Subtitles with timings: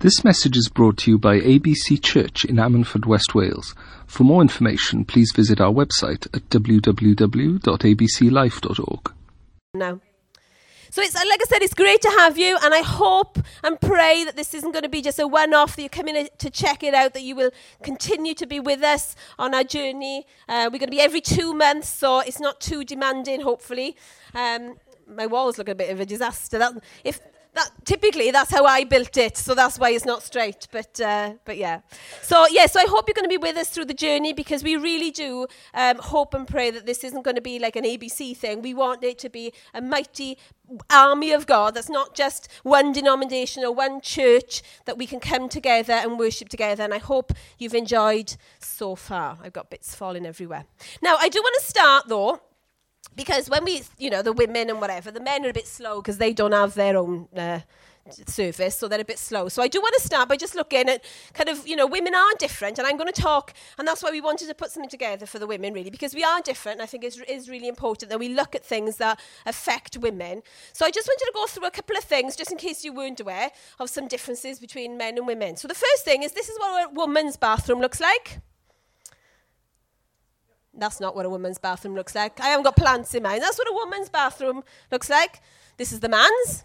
[0.00, 3.74] This message is brought to you by ABC Church in Ammanford, West Wales.
[4.06, 9.12] For more information, please visit our website at www.abclife.org.
[9.74, 10.00] now.
[10.88, 14.24] So it's like I said, it's great to have you, and I hope and pray
[14.24, 15.76] that this isn't going to be just a one-off.
[15.76, 17.12] That you come in to check it out.
[17.12, 17.50] That you will
[17.82, 20.26] continue to be with us on our journey.
[20.48, 23.42] Uh, we're going to be every two months, so it's not too demanding.
[23.42, 23.98] Hopefully,
[24.34, 26.56] um, my walls look a bit of a disaster.
[26.56, 26.72] That,
[27.04, 27.20] if
[27.54, 30.68] that typically that's how I built it, so that's why it's not straight.
[30.70, 31.80] But uh, but yeah,
[32.22, 34.62] so yeah, so I hope you're going to be with us through the journey because
[34.62, 37.84] we really do um, hope and pray that this isn't going to be like an
[37.84, 38.62] ABC thing.
[38.62, 40.38] We want it to be a mighty
[40.88, 41.74] army of God.
[41.74, 46.48] That's not just one denomination or one church that we can come together and worship
[46.48, 46.84] together.
[46.84, 49.38] And I hope you've enjoyed so far.
[49.42, 50.64] I've got bits falling everywhere.
[51.02, 52.40] Now I do want to start though
[53.16, 56.00] because when we, you know, the women and whatever, the men are a bit slow
[56.00, 57.60] because they don't have their own uh,
[58.26, 59.48] service, so they're a bit slow.
[59.48, 61.04] So I do want to start by just looking at
[61.34, 64.10] kind of, you know, women are different, and I'm going to talk, and that's why
[64.10, 66.76] we wanted to put something together for the women, really, because we are different.
[66.76, 70.42] And I think it is really important that we look at things that affect women.
[70.72, 72.92] So I just wanted to go through a couple of things, just in case you
[72.92, 75.56] weren't aware of some differences between men and women.
[75.56, 78.40] So the first thing is this is what a woman's bathroom looks like.
[80.80, 82.40] That's not what a woman's bathroom looks like.
[82.40, 83.40] I haven't got plants in mine.
[83.40, 85.42] That's what a woman's bathroom looks like.
[85.76, 86.64] This is the man's.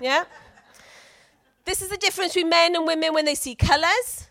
[0.00, 0.24] Yeah?
[1.64, 4.28] This is the difference between men and women when they see colours.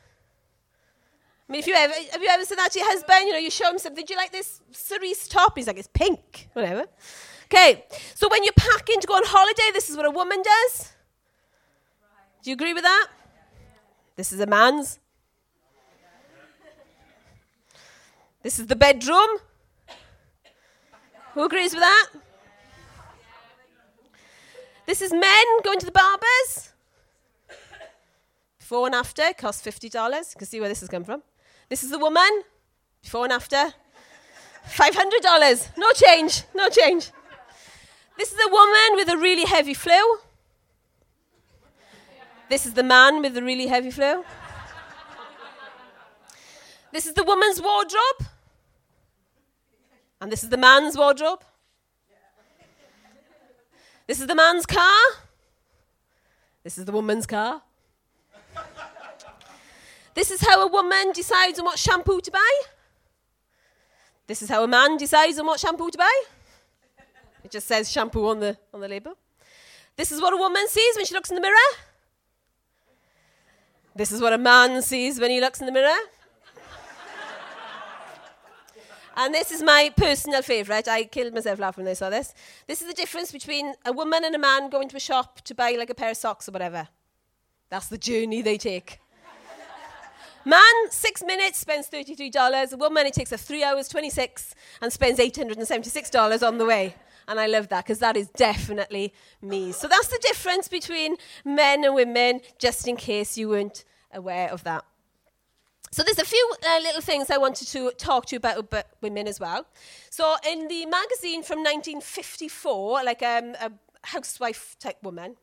[1.48, 3.28] I mean, if you ever, have you ever said that to your husband?
[3.28, 4.06] You know, you show him something.
[4.06, 5.58] Do you like this cerise top?
[5.58, 6.48] He's like, it's pink.
[6.54, 6.86] Whatever.
[7.46, 7.86] Okay.
[8.16, 10.94] So when you're packing to go on holiday, this is what a woman does.
[12.44, 13.08] Do you agree with that?
[14.16, 15.00] This is a man's.
[18.46, 19.40] This is the bedroom.
[21.34, 22.10] Who agrees with that?
[24.86, 26.72] This is men going to the barbers.
[28.60, 29.86] Before and after costs $50.
[29.86, 31.24] You can see where this has come from.
[31.70, 32.44] This is the woman.
[33.02, 33.74] Before and after.
[34.70, 35.70] $500.
[35.76, 36.44] No change.
[36.54, 37.10] No change.
[38.16, 40.20] This is the woman with a really heavy flu.
[42.48, 44.24] This is the man with the really heavy flu.
[46.92, 48.35] This is the woman's wardrobe.
[50.22, 51.44] And this is the man's wardrobe.
[54.08, 55.00] This is the man's car.
[56.64, 57.62] This is the woman's car.
[60.14, 62.62] this is how a woman decides on what shampoo to buy.
[64.28, 66.22] This is how a man decides on what shampoo to buy.
[67.44, 69.16] It just says shampoo on the, on the label.
[69.96, 71.56] This is what a woman sees when she looks in the mirror.
[73.96, 75.96] This is what a man sees when he looks in the mirror.
[79.18, 80.88] And this is my personal favourite.
[80.88, 82.34] I killed myself laughing when I saw this.
[82.68, 85.56] This is the difference between a woman and a man going to a shop to
[85.56, 86.90] buy like a pair of socks or whatever.
[87.70, 89.00] That's the journey they take.
[90.46, 92.74] Man, six minutes, spends $33.
[92.74, 96.96] A woman, it takes her three hours, 26, and spends $876 on the way.
[97.28, 99.72] And I love that because that is definitely me.
[99.72, 103.84] So that's the difference between men and women, just in case you weren't
[104.14, 104.86] aware of that.
[105.96, 108.84] So there's a few uh, little things I wanted to talk to you about, about
[109.00, 109.66] women as well.
[110.10, 113.72] So in the magazine from 1954, like um, a
[114.04, 115.38] housewife type woman,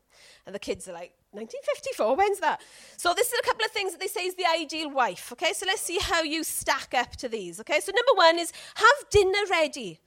[0.45, 2.61] and the kids are like, 1954, when's that?
[2.97, 5.31] So this is a couple of things that they say is the ideal wife.
[5.31, 7.59] Okay, so let's see how you stack up to these.
[7.59, 10.01] Okay, so number one is have dinner ready.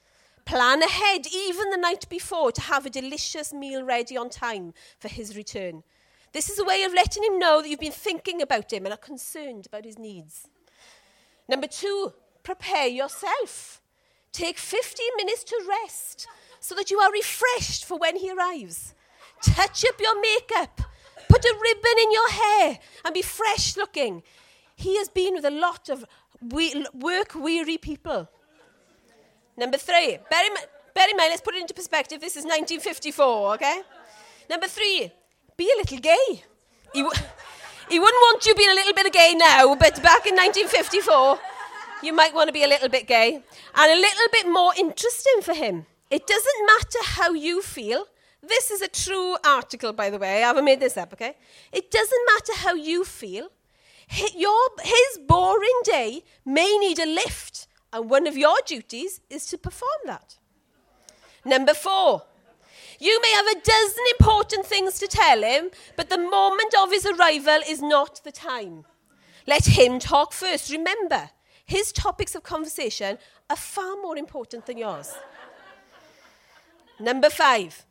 [0.44, 5.08] Plan ahead, even the night before, to have a delicious meal ready on time for
[5.08, 5.82] his return.
[6.36, 8.92] This is a way of letting him know that you've been thinking about him and
[8.92, 10.46] are concerned about his needs.
[11.48, 13.80] Number two, prepare yourself.
[14.32, 16.28] Take 15 minutes to rest
[16.60, 18.92] so that you are refreshed for when he arrives.
[19.40, 20.82] Touch up your makeup,
[21.26, 24.22] put a ribbon in your hair, and be fresh looking.
[24.74, 26.04] He has been with a lot of
[26.42, 28.28] we- work weary people.
[29.56, 30.54] Number three, bear in,
[30.92, 32.20] bear in mind, let's put it into perspective.
[32.20, 33.80] This is 1954, okay?
[34.50, 35.12] Number three,
[35.56, 36.42] be a little gay.
[36.92, 37.22] He, w-
[37.88, 41.38] he wouldn't want you being a little bit gay now, but back in 1954,
[42.02, 45.40] you might want to be a little bit gay and a little bit more interesting
[45.42, 45.86] for him.
[46.10, 48.06] It doesn't matter how you feel.
[48.42, 50.42] This is a true article, by the way.
[50.42, 51.36] I haven't made this up, okay?
[51.72, 53.48] It doesn't matter how you feel.
[54.36, 59.58] Your, his boring day may need a lift, and one of your duties is to
[59.58, 60.36] perform that.
[61.44, 62.22] Number four,
[63.00, 67.06] you may have a dozen important things to tell him, but the moment of his
[67.06, 68.84] arrival is not the time.
[69.46, 70.72] Let him talk first.
[70.72, 71.30] Remember,
[71.64, 73.18] his topics of conversation
[73.50, 75.14] are far more important than yours.
[76.98, 77.84] Number five,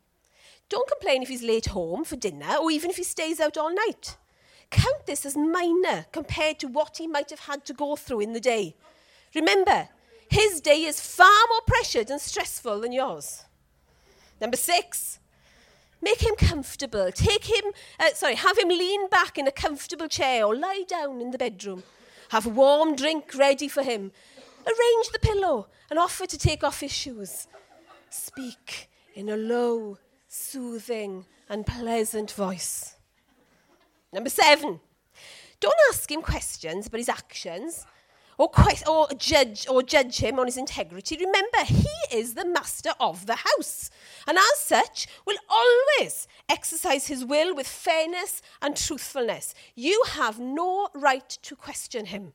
[0.70, 3.74] don't complain if he's late home for dinner or even if he stays out all
[3.74, 4.18] night.
[4.72, 8.34] count this as minor compared to what he might have had to go through in
[8.34, 8.76] the day.
[9.36, 9.90] Remember,
[10.30, 13.44] his day is far more pressured and stressful than yours.
[14.40, 15.20] Number six,
[16.02, 17.12] make him comfortable.
[17.12, 17.66] Take him,
[18.00, 21.38] uh, sorry, have him lean back in a comfortable chair or lie down in the
[21.38, 21.84] bedroom.
[22.30, 24.12] Have a warm drink ready for him.
[24.66, 27.48] Arrange the pillow and offer to take off his shoes.
[28.10, 29.98] Speak in a low,
[30.28, 32.96] soothing, and pleasant voice.
[34.12, 34.80] Number seven,
[35.60, 37.86] don't ask him questions about his actions
[38.38, 38.50] or,
[38.88, 41.18] or, judge, or judge him on his integrity.
[41.18, 43.90] Remember, he is the master of the house,
[44.28, 49.54] and as such, will always exercise his will with fairness and truthfulness.
[49.76, 52.34] You have no right to question him.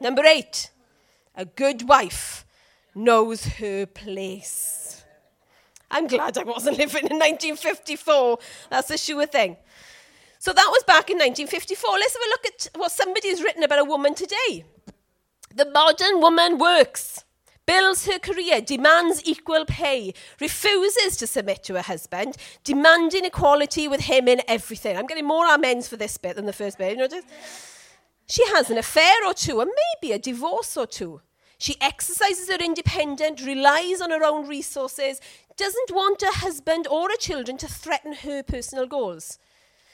[0.00, 0.70] Number eight,
[1.34, 2.46] a good wife
[2.94, 5.04] knows her place.
[5.90, 8.38] I'm glad I wasn't living in 1954.
[8.70, 9.56] That's a sure thing.
[10.38, 11.90] So that was back in 1954.
[11.92, 14.64] Let's have a look at what somebody has written about a woman today.
[15.54, 17.24] The modern woman works,
[17.66, 24.02] Builds her career, demands equal pay, refuses to submit to her husband, demanding equality with
[24.02, 24.96] him in everything.
[24.96, 26.92] I'm getting more amens for this bit than the first bit.
[26.92, 27.26] You know, just,
[28.28, 29.70] she has an affair or two, and
[30.00, 31.20] maybe a divorce or two.
[31.58, 35.20] She exercises her independence, relies on her own resources,
[35.56, 39.38] doesn't want her husband or her children to threaten her personal goals.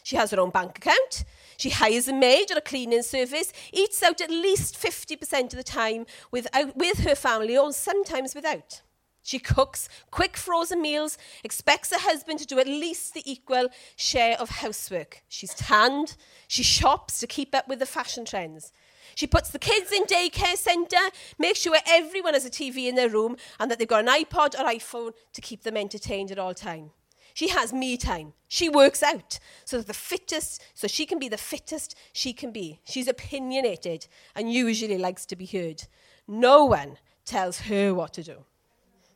[0.02, 1.25] She has her own bank account.
[1.56, 5.62] She hires a maid or a cleaning service, eats out at least 50% of the
[5.62, 8.82] time without, with her family or sometimes without.
[9.22, 14.37] She cooks quick frozen meals, expects her husband to do at least the equal share
[14.40, 15.22] of housework.
[15.28, 16.16] She's tanned.
[16.48, 18.72] She shops to keep up with the fashion trends.
[19.14, 20.96] She puts the kids in daycare centre,
[21.38, 24.58] makes sure everyone has a TV in their room and that they've got an iPod
[24.58, 26.90] or iPhone to keep them entertained at all time.
[27.34, 28.34] She has me time.
[28.49, 32.52] She works out so that the fittest, so she can be the fittest she can
[32.52, 32.81] be.
[32.84, 35.84] She's opinionated and usually likes to be heard.
[36.29, 38.44] No one tells her what to do.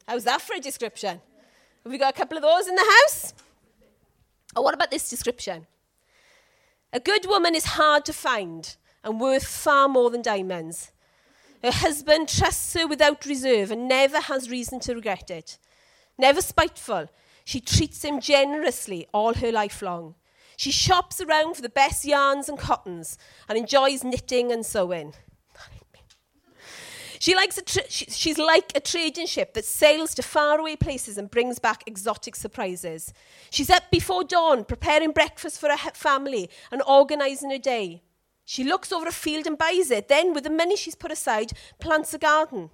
[0.09, 1.21] How's that for a description?
[1.83, 3.35] Have we got a couple of those in the house?
[4.57, 5.67] Or what about this description?
[6.93, 10.93] A good woman is hard to find and worth far more than diamonds.
[11.63, 15.59] Her husband trusts her without reserve and never has reason to regret it.
[16.19, 17.09] Never spiteful,
[17.47, 20.17] she treats him generously all her life long.
[20.57, 23.17] She shops around for the best yarns and cottons
[23.49, 25.15] and enjoys knitting and sewing.
[27.21, 31.17] She likes a tra- she, she's like a trading ship that sails to faraway places
[31.17, 33.15] and brings back exotic surprises.
[33.51, 38.03] She's up before dawn, preparing breakfast for her family and organising her day.
[38.45, 40.09] She looks over a field and buys it.
[40.09, 42.71] Then, with the money she's put aside, plants a garden.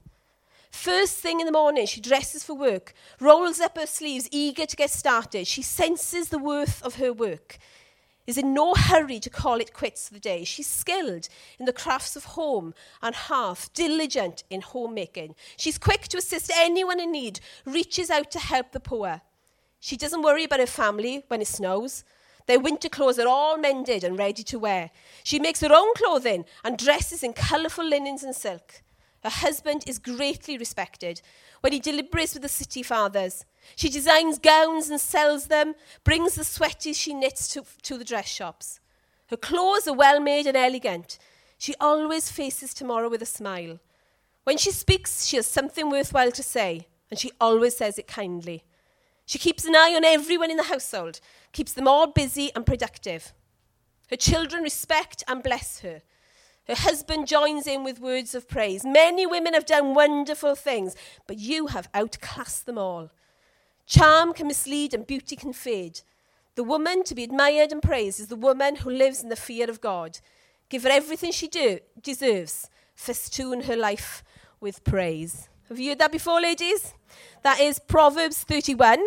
[0.73, 4.75] First thing in the morning, she dresses for work, rolls up her sleeves, eager to
[4.75, 5.47] get started.
[5.47, 7.59] She senses the worth of her work,
[8.27, 10.45] is in no hurry to call it quits for the day.
[10.45, 11.29] She's skilled
[11.59, 15.35] in the crafts of home and hearth, diligent in homemaking.
[15.57, 19.21] She's quick to assist anyone in need, reaches out to help the poor.
[19.79, 22.03] She doesn't worry about her family when it snows.
[22.47, 24.91] Their winter clothes are all mended and ready to wear.
[25.23, 28.83] She makes her own clothing and dresses in colourful linens and silk.
[29.23, 31.23] Her husband is greatly respected.
[31.61, 33.45] When he deliberates with the city fathers,
[33.77, 38.27] she designs gowns and sells them, brings the sweaties she knits to, to the dress
[38.27, 38.81] shops.
[39.29, 41.19] Her clothes are well made and elegant.
[41.57, 43.79] She always faces tomorrow with a smile.
[44.43, 48.65] When she speaks, she has something worthwhile to say, and she always says it kindly.
[49.25, 51.21] She keeps an eye on everyone in the household,
[51.53, 53.33] keeps them all busy and productive.
[54.11, 56.03] Her children respect and bless her.
[56.69, 58.85] Her husband joins in with words of praise.
[58.85, 60.95] Many women have done wonderful things,
[61.27, 63.11] but you have outclassed them all.
[63.87, 66.01] Charm can mislead and beauty can fade.
[66.55, 69.69] The woman to be admired and praised is the woman who lives in the fear
[69.69, 70.21] of God.
[70.69, 72.71] Give her everything she do, deserves.
[72.95, 74.23] Festoon her life
[74.61, 75.49] with praise.
[75.69, 76.95] Have you heard that before, ladies?
[77.43, 79.03] That is Proverbs 31.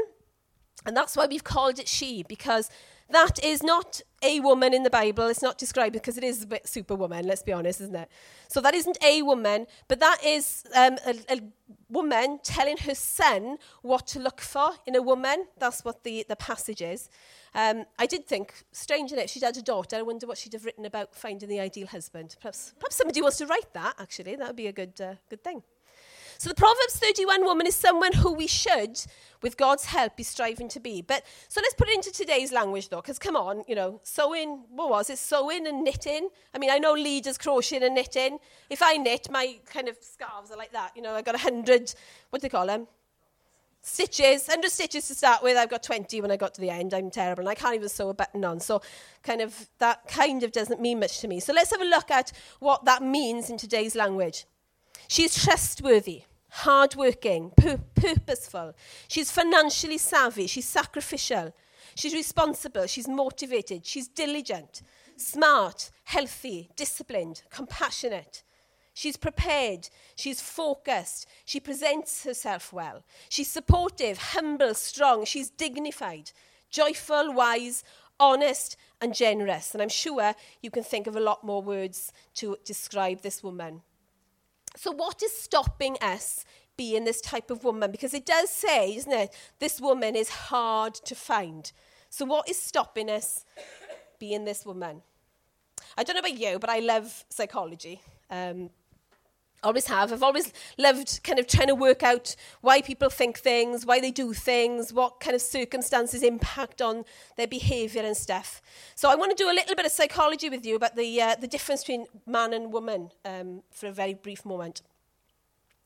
[0.85, 2.69] And that's why we've called it she, because
[3.09, 5.27] that is not a woman in the Bible.
[5.27, 8.09] It's not described because it is a bit superwoman, let's be honest, isn't it?
[8.47, 11.41] So that isn't a woman, but that is um, a, a,
[11.87, 15.45] woman telling her son what to look for in a woman.
[15.59, 17.09] That's what the, the passage is.
[17.53, 19.29] Um, I did think, strange, isn't it?
[19.29, 19.95] She'd had a daughter.
[19.95, 22.35] I wonder what she'd have written about finding the ideal husband.
[22.41, 24.35] Perhaps, perhaps somebody wants to write that, actually.
[24.35, 25.61] That would be a good, uh, good thing.
[26.37, 28.99] So the Proverbs 31 woman is someone who we should,
[29.41, 31.01] with God's help, be striving to be.
[31.01, 34.65] But so let's put it into today's language though, because come on, you know, sewing,
[34.69, 35.17] what was it?
[35.17, 36.29] Sewing and knitting.
[36.53, 38.39] I mean, I know leaders crocheting and knitting.
[38.69, 40.91] If I knit, my kind of scarves are like that.
[40.95, 41.93] You know, I've got a hundred,
[42.29, 42.87] what do they call them?
[43.81, 45.55] Stitches, 100 stitches to start with.
[45.55, 46.91] I've got 20 when I got to the end.
[46.91, 48.59] I'm terrible and I can't even sew a button on.
[48.59, 48.81] So,
[49.21, 51.39] kind of, that kind of doesn't mean much to me.
[51.39, 54.47] So, let's have a look at what that means in today's language.
[55.07, 58.73] She's trustworthy, hardworking, pur purposeful.
[59.07, 60.47] She's financially savvy.
[60.47, 61.53] She's sacrificial.
[61.95, 62.87] She's responsible.
[62.87, 63.85] She's motivated.
[63.85, 64.81] She's diligent,
[65.17, 68.43] smart, healthy, disciplined, compassionate.
[68.93, 69.89] She's prepared.
[70.15, 71.27] She's focused.
[71.43, 73.03] She presents herself well.
[73.29, 75.25] She's supportive, humble, strong.
[75.25, 76.31] She's dignified,
[76.69, 77.83] joyful, wise,
[78.19, 79.73] honest, and generous.
[79.73, 83.81] And I'm sure you can think of a lot more words to describe this woman.
[84.75, 86.45] So, what is stopping us
[86.77, 87.91] being this type of woman?
[87.91, 91.71] Because it does say, isn't it, this woman is hard to find.
[92.09, 93.45] So, what is stopping us
[94.19, 95.01] being this woman?
[95.97, 98.01] I don't know about you, but I love psychology.
[98.29, 98.69] Um,
[99.65, 100.13] always have.
[100.13, 104.11] I've always loved kind of trying to work out why people think things, why they
[104.11, 107.03] do things, what kind of circumstances impact on
[107.35, 108.61] their behaviour and stuff.
[108.95, 111.35] So I want to do a little bit of psychology with you about the, uh,
[111.35, 114.81] the difference between man and woman um, for a very brief moment.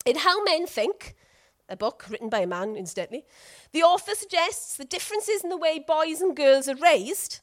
[0.06, 1.14] In How Men Think,
[1.68, 3.24] a book written by a man, incidentally,
[3.72, 7.40] the author suggests the differences in the way boys and girls are raised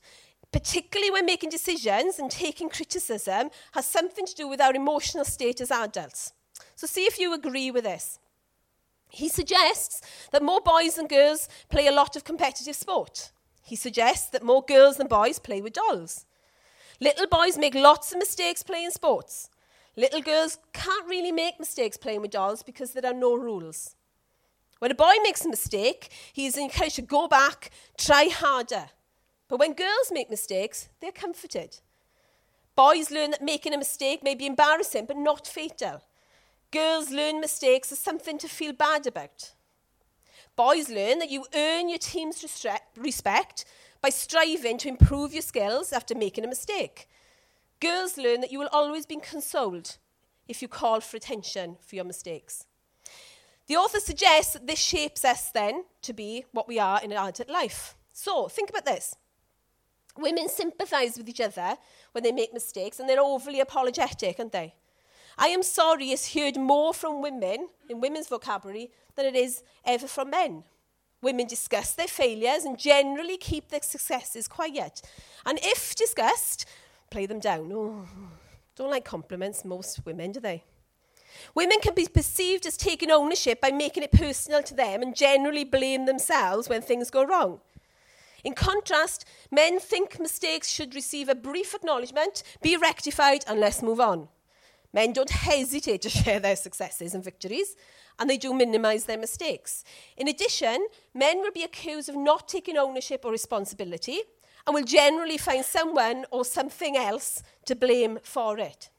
[0.57, 5.61] particularly when making decisions and taking criticism, has something to do with our emotional state
[5.61, 6.33] as adults.
[6.75, 8.17] So, see if you agree with this.
[9.07, 13.31] He suggests that more boys and girls play a lot of competitive sport.
[13.61, 16.25] He suggests that more girls than boys play with dolls.
[16.99, 19.51] Little boys make lots of mistakes playing sports.
[19.95, 23.95] Little girls can't really make mistakes playing with dolls because there are no rules.
[24.79, 28.89] When a boy makes a mistake, he is encouraged to go back, try harder.
[29.47, 31.79] But when girls make mistakes, they're comforted.
[32.75, 36.03] Boys learn that making a mistake may be embarrassing but not fatal.
[36.71, 39.53] Girls learn mistakes as something to feel bad about.
[40.55, 42.43] Boys learn that you earn your team's
[42.97, 43.65] respect
[44.01, 47.07] by striving to improve your skills after making a mistake.
[47.79, 49.97] Girls learn that you will always be consoled
[50.47, 52.65] if you call for attention for your mistakes.
[53.67, 57.49] The author suggests that this shapes us then to be what we are in adult
[57.49, 57.95] life.
[58.13, 59.15] So, think about this.
[60.17, 61.77] Women sympathise with each other
[62.11, 64.73] when they make mistakes and they're overly apologetic, aren't they?
[65.37, 70.07] I am sorry is heard more from women in women's vocabulary than it is ever
[70.07, 70.63] from men.
[71.21, 75.01] Women discuss their failures and generally keep their successes quiet.
[75.45, 76.65] And if discussed,
[77.09, 77.71] play them down.
[77.73, 78.07] Oh,
[78.75, 80.63] don't like compliments, most women, do they?
[81.53, 85.63] Women can be perceived as taking ownership by making it personal to them and generally
[85.63, 87.59] blame themselves when things go wrong.
[88.47, 93.99] In contrast, men think mistakes should receive a brief acknowledgement, be rectified, and let's move
[93.99, 94.29] on.
[94.93, 97.75] Men don't hesitate to share their successes and victories,
[98.17, 99.83] and they do minimize their mistakes.
[100.15, 104.21] In addition, men will be accused of not taking ownership or responsibility
[104.65, 108.89] and will generally find someone or something else to blame for it.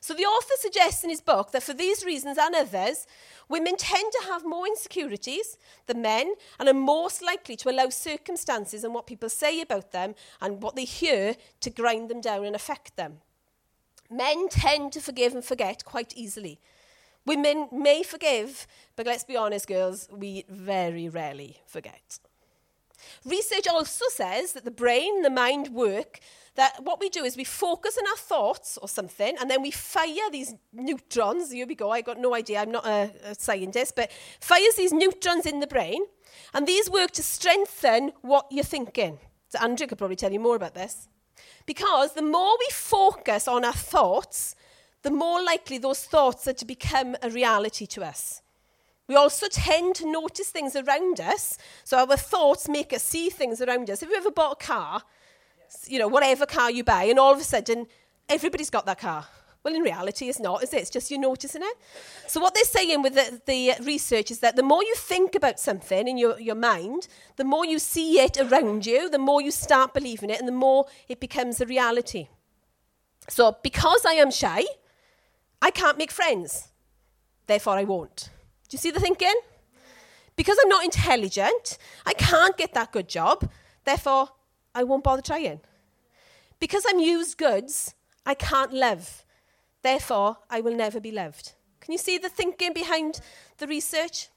[0.00, 3.06] So the author suggests in his book that for these reasons and others,
[3.48, 8.84] women tend to have more insecurities than men and are most likely to allow circumstances
[8.84, 12.56] and what people say about them and what they hear to grind them down and
[12.56, 13.18] affect them.
[14.10, 16.60] Men tend to forgive and forget quite easily.
[17.24, 22.18] Women may forgive, but let's be honest, girls, we very rarely forget.
[23.24, 26.20] Research also says that the brain the mind work
[26.54, 29.70] that what we do is we focus on our thoughts or something, and then we
[29.70, 31.50] fire these neutrons.
[31.50, 31.90] Here we go.
[31.90, 32.60] I got no idea.
[32.60, 36.04] I'm not a, a scientist, but fires these neutrons in the brain,
[36.52, 39.18] and these work to strengthen what you're thinking.
[39.48, 41.08] So Andrew could probably tell you more about this.
[41.64, 44.54] Because the more we focus on our thoughts,
[45.02, 48.42] the more likely those thoughts are to become a reality to us.
[49.08, 53.60] We also tend to notice things around us, so our thoughts make us see things
[53.60, 54.00] around us.
[54.00, 55.02] Have you ever bought a car
[55.86, 57.86] you know, whatever car you buy, and all of a sudden,
[58.28, 59.26] everybody's got that car.
[59.64, 60.78] Well, in reality, it's not, is it?
[60.78, 61.76] It's just you're noticing it.
[62.26, 65.60] So, what they're saying with the, the research is that the more you think about
[65.60, 69.52] something in your, your mind, the more you see it around you, the more you
[69.52, 72.26] start believing it, and the more it becomes a reality.
[73.28, 74.64] So, because I am shy,
[75.60, 76.68] I can't make friends.
[77.46, 78.30] Therefore, I won't.
[78.68, 79.34] Do you see the thinking?
[80.34, 83.48] Because I'm not intelligent, I can't get that good job.
[83.84, 84.30] Therefore,
[84.74, 85.60] I won't bother trying.
[86.58, 89.24] Because I'm used goods, I can't live.
[89.82, 91.52] Therefore, I will never be loved.
[91.80, 93.20] Can you see the thinking behind
[93.58, 94.28] the research?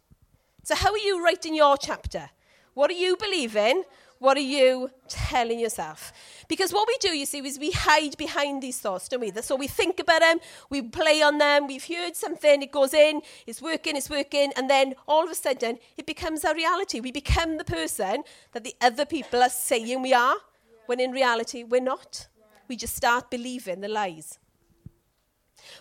[0.64, 2.32] So, how are you writing your chapter?
[2.74, 3.84] What are you believing?
[4.20, 6.14] What are you telling yourself?
[6.48, 9.32] Because what we do, you see, is we hide behind these thoughts, don't we?
[9.42, 13.22] So we think about them, we play on them, we've heard something, it goes in,
[13.46, 17.02] it's working, it's working, and then all of a sudden it becomes our reality.
[17.02, 20.38] We become the person that the other people are saying we are,
[20.86, 22.28] when in reality we're not.
[22.68, 24.40] We just start believing the lies.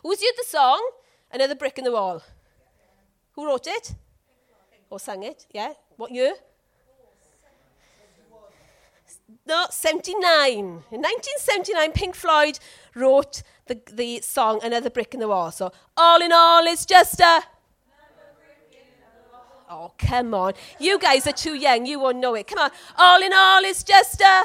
[0.03, 0.83] Who's used the song?
[1.31, 2.23] Another brick in the wall.
[3.33, 3.95] Who wrote it?
[4.91, 5.47] Or sang it?
[5.53, 5.73] Yeah?
[5.97, 6.35] What year?
[9.47, 10.59] No, 79.
[10.59, 12.59] In 1979, Pink Floyd
[12.95, 15.51] wrote the, the song Another Brick in the Wall.
[15.51, 17.43] So, all in all, it's just a.
[19.71, 20.53] Oh, come on.
[20.79, 21.87] You guys are too young.
[21.87, 22.47] You won't know it.
[22.47, 22.71] Come on.
[22.97, 24.45] All in all, it's just a.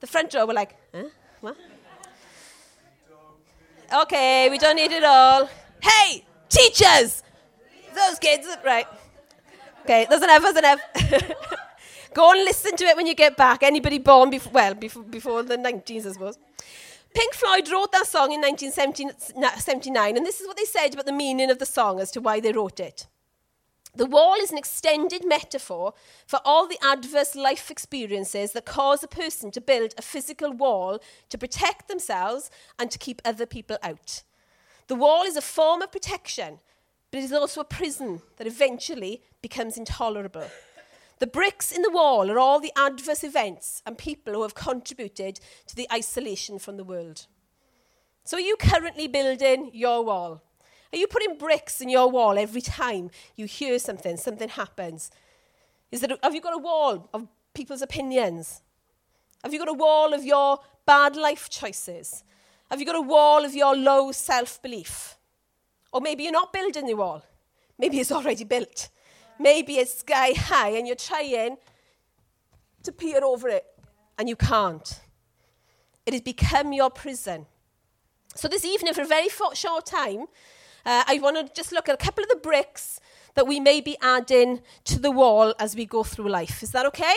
[0.00, 1.04] The front row were like, huh?
[1.40, 1.56] What?
[4.02, 5.48] Okay, we don't need it all.
[5.80, 7.22] Hey, teachers!
[7.94, 8.86] Those kids, right.
[9.82, 10.80] Okay, there's enough, there's enough.
[12.14, 13.62] Go and listen to it when you get back.
[13.62, 16.38] Anybody born before, well, before, before the 90s, I suppose.
[17.12, 21.12] Pink Floyd wrote that song in 1979, and this is what they said about the
[21.12, 23.06] meaning of the song as to why they wrote it.
[23.96, 25.94] The wall is an extended metaphor
[26.26, 31.00] for all the adverse life experiences that cause a person to build a physical wall
[31.28, 34.24] to protect themselves and to keep other people out.
[34.88, 36.58] The wall is a form of protection,
[37.12, 40.50] but it is also a prison that eventually becomes intolerable.
[41.24, 45.40] The bricks in the wall are all the adverse events and people who have contributed
[45.66, 47.28] to the isolation from the world.
[48.24, 50.42] So, are you currently building your wall?
[50.92, 55.10] Are you putting bricks in your wall every time you hear something, something happens?
[55.90, 58.60] Is there, have you got a wall of people's opinions?
[59.42, 62.22] Have you got a wall of your bad life choices?
[62.70, 65.16] Have you got a wall of your low self belief?
[65.90, 67.24] Or maybe you're not building the wall.
[67.78, 68.90] Maybe it's already built.
[69.38, 71.56] Maybe it's sky high and you're trying
[72.82, 73.64] to peer over it
[74.18, 75.00] and you can't.
[76.06, 77.46] It has become your prison.
[78.36, 80.26] So, this evening, for a very short time,
[80.84, 83.00] uh, I want to just look at a couple of the bricks
[83.34, 86.62] that we may be adding to the wall as we go through life.
[86.62, 87.14] Is that okay?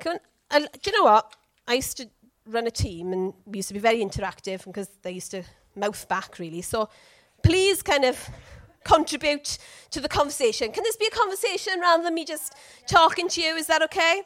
[0.00, 0.18] Can,
[0.50, 1.34] uh, do you know what?
[1.66, 2.08] I used to
[2.46, 5.42] run a team and we used to be very interactive because they used to
[5.74, 6.62] mouth back, really.
[6.62, 6.88] So
[7.42, 8.18] please kind of
[8.88, 9.58] contribute
[9.90, 10.72] to the conversation.
[10.72, 12.54] Can this be a conversation rather than me just
[12.86, 13.54] talking to you?
[13.54, 14.22] Is that okay?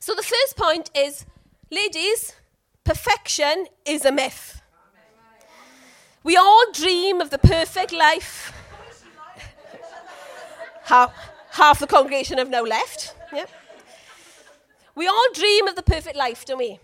[0.00, 1.26] So the first point is
[1.70, 2.34] ladies,
[2.84, 4.60] perfection is a myth.
[6.22, 8.52] We all dream of the perfect life.
[11.50, 13.14] half, the congregation have now left.
[13.32, 13.46] Yeah.
[14.94, 16.78] We all dream of the perfect life, don't we?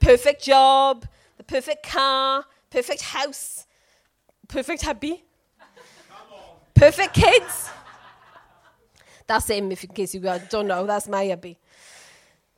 [0.00, 1.06] Perfect job,
[1.36, 3.66] the perfect car, perfect house,
[4.48, 5.24] perfect hubby,
[6.74, 7.70] perfect kids.
[9.26, 10.86] That's him, if in case you don't know.
[10.86, 11.58] That's my hubby.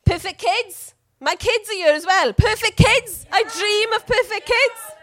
[0.04, 0.94] Perfect kids.
[1.20, 2.32] My kids are here as well.
[2.32, 3.26] Perfect kids.
[3.32, 4.96] I dream of perfect kids.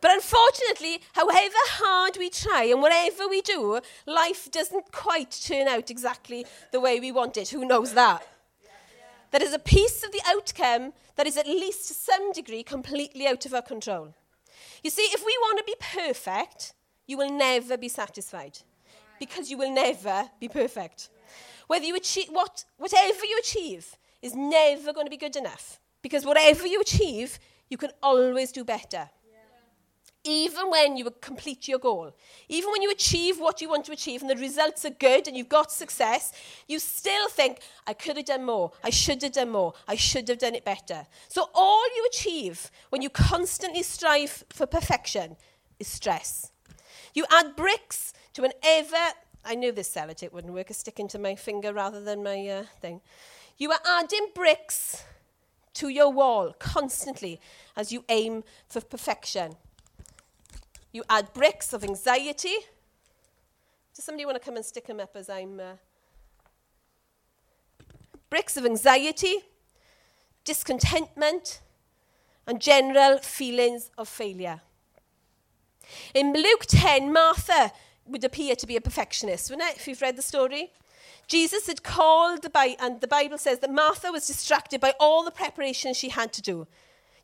[0.00, 5.90] But unfortunately, however hard we try and whatever we do, life doesn't quite turn out
[5.90, 7.50] exactly the way we want it.
[7.50, 8.26] Who knows that?
[9.30, 13.26] There is a piece of the outcome that is at least to some degree completely
[13.26, 14.14] out of our control.
[14.82, 16.72] You see, if we want to be perfect,
[17.10, 18.58] you will never be satisfied
[19.18, 21.10] because you will never be perfect.
[21.66, 26.24] Whether you achieve what, whatever you achieve is never going to be good enough because
[26.24, 29.10] whatever you achieve, you can always do better
[30.24, 32.12] even when you complete your goal,
[32.48, 35.36] even when you achieve what you want to achieve and the results are good and
[35.36, 36.32] you've got success,
[36.68, 40.28] you still think, I could have done more, I should have done more, I should
[40.28, 41.06] have done it better.
[41.28, 45.36] So, all you achieve when you constantly strive for perfection
[45.78, 46.52] is stress.
[47.14, 51.18] You add bricks to an ever, I knew this sellotape wouldn't work, it's sticking to
[51.18, 53.00] my finger rather than my uh, thing.
[53.58, 55.04] You are adding bricks
[55.74, 57.40] to your wall constantly
[57.76, 59.56] as you aim for perfection.
[60.92, 62.54] You add bricks of anxiety.
[63.94, 65.60] Does somebody want to come and stick them up as I'm.
[65.60, 65.72] Uh...
[68.28, 69.38] Bricks of anxiety,
[70.44, 71.60] discontentment,
[72.46, 74.60] and general feelings of failure.
[76.14, 77.72] In Luke 10, Martha
[78.06, 80.72] would appear to be a perfectionist, wouldn't it, if you've read the story?
[81.28, 85.30] Jesus had called Bible, and the Bible says that Martha was distracted by all the
[85.30, 86.66] preparation she had to do.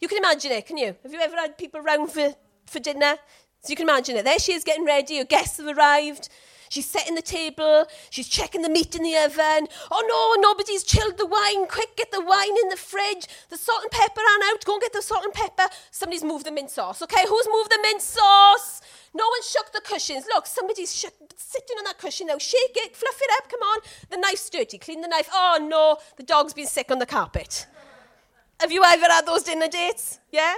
[0.01, 0.97] You can imagine it, can you?
[1.03, 2.35] Have you ever had people round for,
[2.67, 3.17] for dinner?
[3.63, 4.25] So you can imagine it.
[4.25, 5.19] There she is getting ready.
[5.19, 6.29] Her guests have arrived.
[6.69, 7.87] She's setting the table.
[8.11, 9.69] She's checking the meat in the oven.
[9.91, 11.67] Oh no, nobody's chilled the wine.
[11.67, 13.27] Quick, get the wine in the fridge.
[13.49, 14.65] The salt and pepper ran out.
[14.65, 15.69] Go and get the salt and pepper.
[15.91, 17.03] Somebody's moved the mint sauce.
[17.03, 18.81] Okay, who's moved the mint sauce?
[19.15, 20.27] No one shook the cushions.
[20.27, 22.39] Look, somebody's sh sitting on that cushion now.
[22.39, 23.51] Shake it, fluff it up.
[23.51, 23.81] Come on.
[24.11, 24.79] The knife's dirty.
[24.79, 25.29] Clean the knife.
[25.33, 27.67] Oh no, the dog's been sick on the carpet.
[28.61, 30.19] Have you ever had those dinner dates?
[30.31, 30.57] Yeah?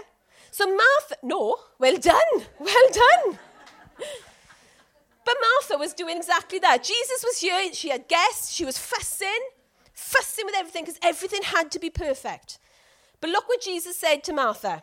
[0.50, 3.38] So Martha, no, well done, well done.
[5.28, 6.82] But Martha was doing exactly that.
[6.82, 9.40] Jesus was here, she had guests, she was fussing,
[9.92, 12.58] fussing with everything because everything had to be perfect.
[13.20, 14.82] But look what Jesus said to Martha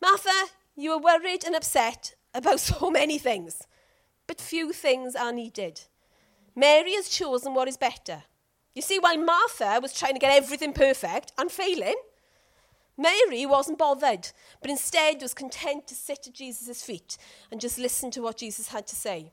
[0.00, 3.68] Martha, you are worried and upset about so many things,
[4.26, 5.82] but few things are needed.
[6.56, 8.24] Mary has chosen what is better.
[8.74, 12.02] You see, while Martha was trying to get everything perfect and failing,
[12.98, 17.16] Mary wasn't bothered, but instead was content to sit at Jesus' feet
[17.52, 19.30] and just listen to what Jesus had to say.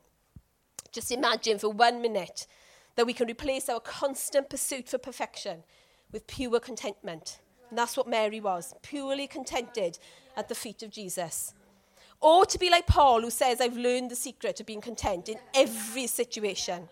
[0.91, 2.47] Just imagine for one minute
[2.95, 5.63] that we can replace our constant pursuit for perfection
[6.11, 7.39] with pure contentment.
[7.69, 9.99] And that's what Mary was, purely contented
[10.35, 11.53] at the feet of Jesus.
[12.21, 15.37] Or to be like Paul, who says, I've learned the secret of being content in
[15.53, 16.89] every situation.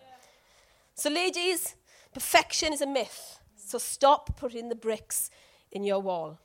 [0.95, 1.75] So, ladies,
[2.13, 3.39] perfection is a myth.
[3.55, 5.29] So, stop putting the bricks
[5.71, 6.39] in your wall.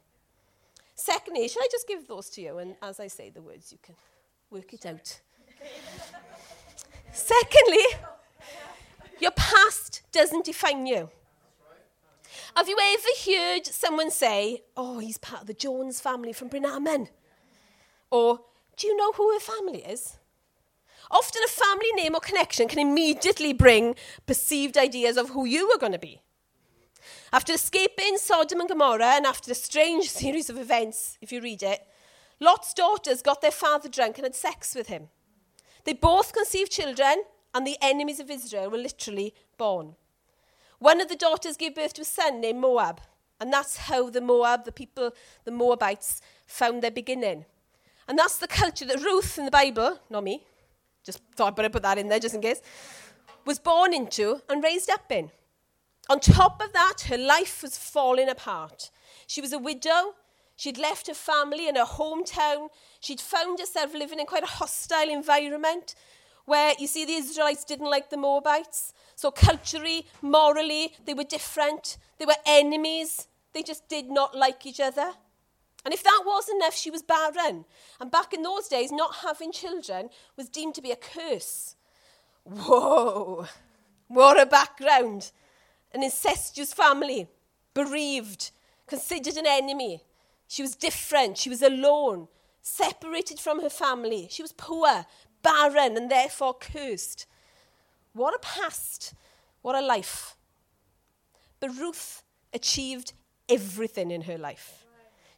[0.94, 2.58] Secondly, shall I just give those to you?
[2.58, 3.94] And as I say the words, you can
[4.50, 5.20] work it out.
[7.12, 7.84] Secondly,
[9.20, 11.10] your past doesn't define you.
[12.56, 17.08] Have you ever heard someone say, Oh, he's part of the Jones family from Brynamman?
[18.10, 18.40] Or,
[18.76, 20.18] Do you know who her family is?
[21.10, 23.94] Often a family name or connection can immediately bring
[24.26, 26.22] perceived ideas of who you are going to be.
[27.32, 31.62] After escaping Sodom and Gomorrah and after a strange series of events, if you read
[31.62, 31.86] it,
[32.40, 35.08] Lot's daughters got their father drunk and had sex with him.
[35.84, 39.96] They both conceived children, and the enemies of Israel were literally born.
[40.78, 43.00] One of the daughters gave birth to a son named Moab,
[43.40, 45.12] and that's how the Moab, the people,
[45.44, 47.44] the Moabites, found their beginning.
[48.08, 50.44] And that's the culture that Ruth in the Bible, not me,
[51.04, 52.60] just thought I'd better put that in there just in case,
[53.44, 55.30] was born into and raised up in.
[56.08, 58.90] On top of that, her life was falling apart.
[59.26, 60.14] She was a widow
[60.62, 62.68] She'd left her family and her hometown.
[63.00, 65.96] She'd found herself living in quite a hostile environment
[66.44, 68.92] where, you see, the Israelites didn't like the Moabites.
[69.16, 71.98] So, culturally, morally, they were different.
[72.18, 73.26] They were enemies.
[73.52, 75.10] They just did not like each other.
[75.84, 77.64] And if that wasn't enough, she was barren.
[78.00, 81.74] And back in those days, not having children was deemed to be a curse.
[82.44, 83.46] Whoa!
[84.06, 85.32] What a background.
[85.92, 87.26] An incestuous family,
[87.74, 88.52] bereaved,
[88.86, 90.04] considered an enemy.
[90.52, 91.38] She was different.
[91.38, 92.28] She was alone,
[92.60, 94.28] separated from her family.
[94.30, 95.06] She was poor,
[95.42, 97.24] barren, and therefore cursed.
[98.12, 99.14] What a past.
[99.62, 100.36] What a life.
[101.58, 103.14] But Ruth achieved
[103.48, 104.84] everything in her life.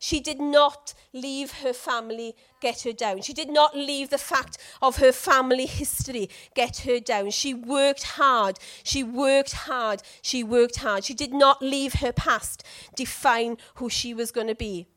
[0.00, 3.22] She did not leave her family get her down.
[3.22, 7.30] She did not leave the fact of her family history get her down.
[7.30, 8.58] She worked hard.
[8.82, 10.02] She worked hard.
[10.22, 11.04] She worked hard.
[11.04, 12.64] She did not leave her past
[12.96, 14.88] define who she was going to be.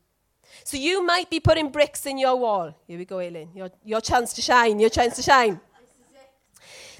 [0.64, 2.74] So you might be putting bricks in your wall.
[2.86, 3.50] Here we go, Aileen.
[3.54, 4.78] Your, your chance to shine.
[4.78, 5.60] Your chance to shine.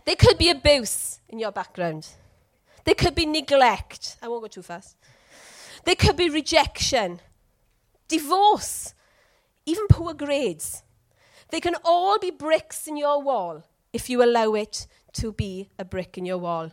[0.04, 2.06] There could be abuse in your background.
[2.84, 4.16] There could be neglect.
[4.22, 4.96] I won't go too fast.
[5.84, 7.20] There could be rejection
[8.08, 8.94] divorce,
[9.66, 10.82] even poor grades.
[11.50, 15.84] They can all be bricks in your wall if you allow it to be a
[15.84, 16.72] brick in your wall.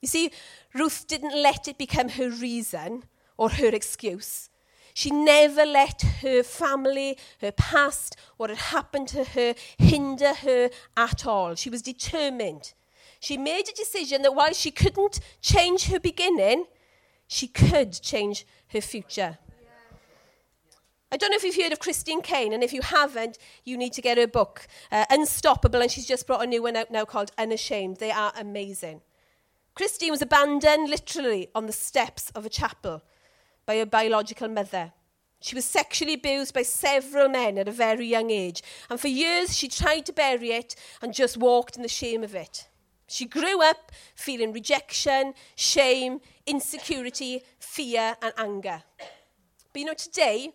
[0.00, 0.30] You see,
[0.74, 3.04] Ruth didn't let it become her reason
[3.36, 4.50] or her excuse.
[4.94, 11.26] She never let her family, her past, what had happened to her, hinder her at
[11.26, 11.54] all.
[11.54, 12.74] She was determined.
[13.20, 16.66] She made a decision that while she couldn't change her beginning,
[17.26, 19.38] she could change her future.
[21.10, 23.92] I don't know if you've heard of Christine Caine, and if you haven't, you need
[23.92, 27.04] to get her book, uh, Unstoppable, and she's just brought a new one out now
[27.04, 27.98] called Unashamed.
[27.98, 29.02] They are amazing.
[29.74, 33.02] Christine was abandoned literally on the steps of a chapel
[33.66, 34.92] by her biological mother.
[35.40, 39.56] She was sexually abused by several men at a very young age, and for years
[39.56, 42.68] she tried to bury it and just walked in the shame of it.
[43.08, 48.82] She grew up feeling rejection, shame, insecurity, fear, and anger.
[49.72, 50.52] But you know, today,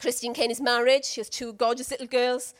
[0.00, 2.54] Christine Kane is married, she has two gorgeous little girls.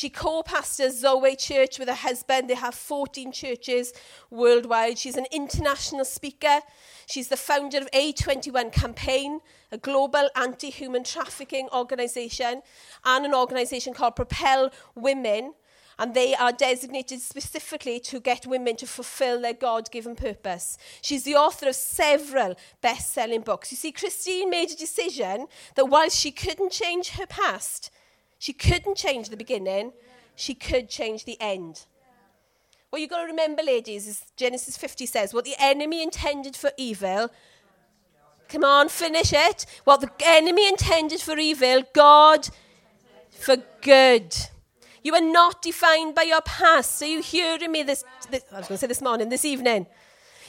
[0.00, 2.48] She co pastors Zoe Church with her husband.
[2.48, 3.92] They have 14 churches
[4.30, 4.96] worldwide.
[4.96, 6.60] She's an international speaker.
[7.04, 12.62] She's the founder of A21 Campaign, a global anti human trafficking organization,
[13.04, 15.52] and an organization called Propel Women,
[15.98, 20.78] and they are designated specifically to get women to fulfill their God given purpose.
[21.02, 23.70] She's the author of several best selling books.
[23.70, 27.90] You see, Christine made a decision that while she couldn't change her past,
[28.40, 29.92] she couldn't change the beginning,
[30.34, 31.84] she could change the end.
[32.88, 36.72] What you've got to remember, ladies, is Genesis 50 says, what the enemy intended for
[36.78, 37.30] evil,
[38.48, 39.66] come on, finish it.
[39.84, 42.48] What the enemy intended for evil, God
[43.28, 44.34] for good.
[45.02, 47.02] You are not defined by your past.
[47.02, 49.86] Are you hearing me this, this I was going to say this morning, this evening?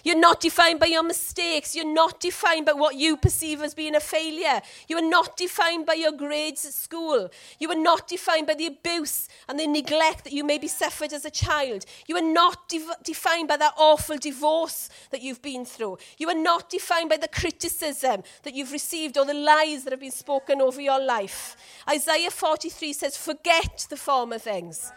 [0.04, 1.76] You're not defined by your mistakes.
[1.76, 4.62] You're not defined by what you perceive as being a failure.
[4.88, 7.30] You are not defined by your grades at school.
[7.60, 11.26] You are not defined by the abuse and the neglect that you maybe suffered as
[11.26, 11.86] a child.
[12.08, 15.98] You are not de- defined by that awful divorce that you've been through.
[16.18, 20.00] You are not defined by the criticism that you've received or the lies that have
[20.00, 21.56] been spoken over your life.
[21.90, 24.92] Isaiah 43 says, Forget the former things.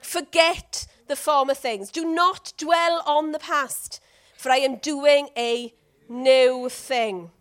[0.00, 1.90] Forget the former things.
[1.90, 4.00] Do not dwell on the past
[4.38, 5.74] for I am doing a
[6.08, 7.32] new thing.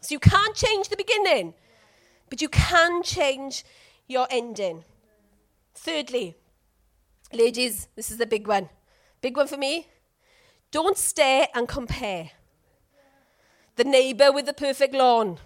[0.00, 1.54] So you can't change the beginning,
[2.28, 3.64] but you can change
[4.08, 4.84] your ending.
[5.74, 6.34] Thirdly,
[7.32, 8.68] ladies, this is the big one.
[9.22, 9.86] Big one for me.
[10.72, 12.32] Don't stare and compare.
[13.76, 15.38] The neighbour with the perfect lawn,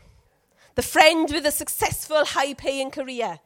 [0.75, 3.41] the friend with a successful, high paying career,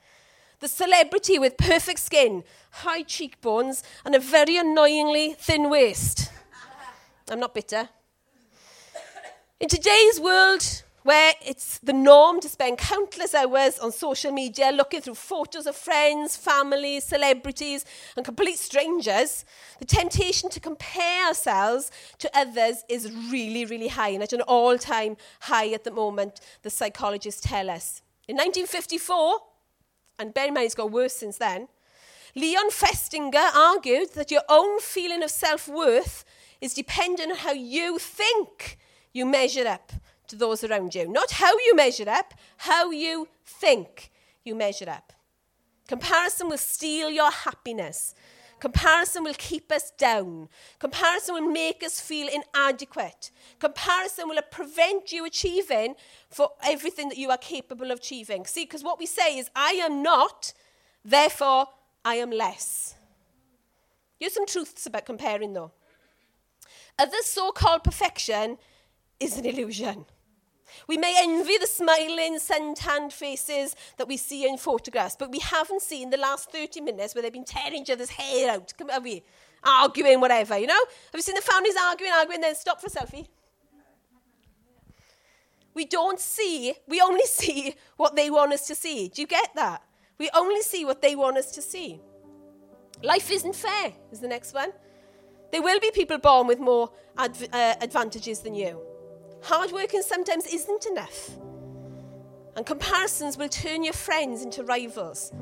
[0.61, 6.31] the celebrity with perfect skin, high cheekbones, and a very annoyingly thin waist.
[7.31, 7.89] I'm not bitter.
[9.61, 15.01] In today's world, where it's the norm to spend countless hours on social media looking
[15.01, 17.85] through photos of friends, families, celebrities,
[18.17, 19.45] and complete strangers,
[19.79, 24.79] the temptation to compare ourselves to others is really, really high, and at an all
[24.79, 28.03] time high at the moment, the psychologists tell us.
[28.27, 29.39] In 1954,
[30.19, 31.69] and bear in mind it's got worse since then,
[32.35, 36.25] Leon Festinger argued that your own feeling of self worth
[36.61, 38.79] is dependent on how you think
[39.13, 39.93] you measure up
[40.29, 41.09] to those around you.
[41.09, 44.11] Not how you measure up, how you think
[44.45, 45.13] you measure up.
[45.87, 48.15] Comparison will steal your happiness.
[48.61, 50.49] Comparison will keep us down.
[50.79, 53.31] Comparison will make us feel inadequate.
[53.59, 55.95] Comparison will prevent you achieving
[56.29, 58.45] for everything that you are capable of achieving.
[58.47, 60.53] See, because what we say is, I am not,
[61.05, 61.67] therefore
[62.05, 62.97] I am less.
[64.19, 65.73] Here's some truths about comparing, though.
[66.99, 68.59] Other so called perfection
[69.21, 70.07] is an illusion.
[70.87, 75.83] We may envy the smiling, sun-tanned faces that we see in photographs, but we haven't
[75.83, 79.23] seen the last 30 minutes where they've been tearing each other's hair out, have we?
[79.65, 80.75] Arguing, whatever, you know?
[80.75, 83.27] Have you seen the families arguing, arguing, then stop for a selfie?
[85.75, 89.09] We don't see, we only see what they want us to see.
[89.09, 89.83] Do you get that?
[90.19, 92.01] We only see what they want us to see.
[93.03, 94.73] Life isn't fair, is the next one.
[95.51, 98.81] There will be people born with more adv- uh, advantages than you.
[99.43, 101.31] Hard working sometimes isn't enough.
[102.57, 105.33] And comparisons will turn your friends into rivals.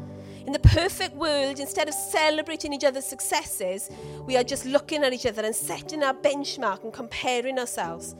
[0.47, 3.91] In the perfect world, instead of celebrating each other's successes,
[4.27, 8.15] we are just looking at each other and setting our benchmark and comparing ourselves.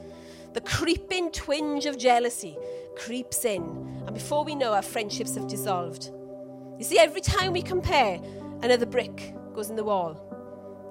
[0.53, 2.57] The creeping twinge of jealousy
[2.97, 3.61] creeps in,
[4.05, 6.11] and before we know, our friendships have dissolved.
[6.77, 8.19] You see, every time we compare,
[8.61, 10.26] another brick goes in the wall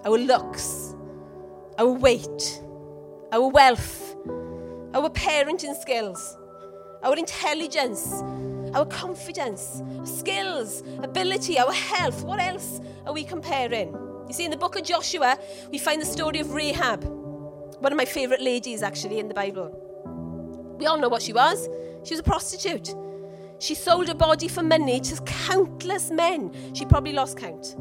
[0.05, 0.95] our looks,
[1.79, 2.63] our weight,
[3.33, 4.17] our wealth,
[4.95, 6.37] our parenting skills,
[7.03, 8.23] our intelligence,
[8.75, 12.25] our confidence, skills, ability, our health.
[12.25, 13.93] What else are we comparing?
[14.27, 15.39] You see, in the book of Joshua,
[15.71, 19.83] we find the story of Rahab, one of my favourite ladies actually in the Bible.
[20.79, 21.69] We all know what she was.
[22.05, 22.95] She was a prostitute.
[23.59, 26.53] She sold her body for money to countless men.
[26.75, 27.77] She probably lost count.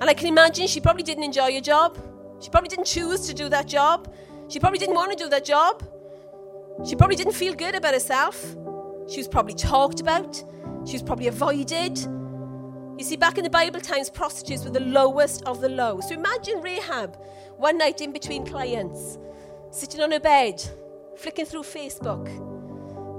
[0.00, 1.98] And I can imagine she probably didn't enjoy her job.
[2.40, 4.12] She probably didn't choose to do that job.
[4.48, 5.82] She probably didn't want to do that job.
[6.86, 8.54] She probably didn't feel good about herself.
[9.08, 10.36] She was probably talked about.
[10.86, 11.98] She was probably avoided.
[11.98, 16.00] You see, back in the Bible times, prostitutes were the lowest of the low.
[16.00, 17.16] So imagine Rahab
[17.56, 19.18] one night in between clients,
[19.70, 20.62] sitting on her bed,
[21.16, 22.28] flicking through Facebook.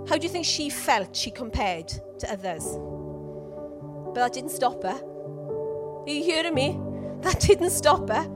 [0.07, 1.89] How do you think she felt she compared
[2.19, 2.65] to others?
[4.13, 5.01] But that didn't stop her.
[6.09, 6.79] Are you hearing me?
[7.21, 8.27] That didn't stop her.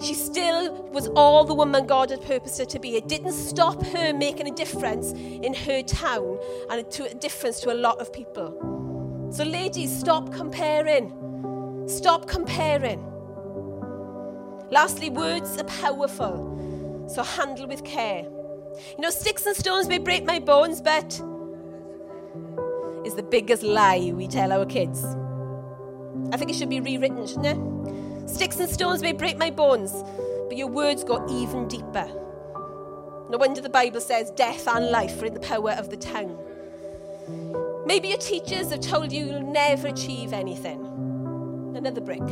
[0.00, 2.96] She still was all the woman God had purposed her to be.
[2.96, 6.38] It didn't stop her making a difference in her town
[6.70, 9.28] and to a difference to a lot of people.
[9.30, 11.12] So, ladies, stop comparing.
[11.86, 13.04] Stop comparing.
[14.70, 18.22] Lastly, words are powerful, so handle with care.
[18.22, 21.20] You know, sticks and stones may break my bones, but
[23.04, 25.04] is the biggest lie we tell our kids.
[26.32, 28.28] I think it should be rewritten, shouldn't it?
[28.28, 29.92] Sticks and stones may break my bones,
[30.48, 32.08] but your words go even deeper.
[33.28, 36.38] No wonder the Bible says death and life are in the power of the tongue.
[37.86, 40.80] Maybe your teachers have told you you'll never achieve anything.
[41.76, 42.22] Another brick.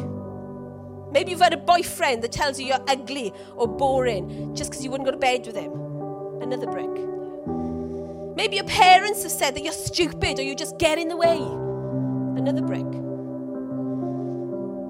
[1.12, 4.90] Maybe you've had a boyfriend that tells you you're ugly or boring just because you
[4.90, 5.72] wouldn't go to bed with him.
[6.40, 6.88] Another brick.
[8.36, 11.36] Maybe your parents have said that you're stupid or you just get in the way.
[11.36, 12.86] Another brick.